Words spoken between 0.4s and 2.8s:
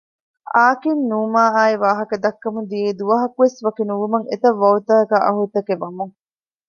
އާކިން ނޫމާއާއި ވާހަކަ ދައްކަމުން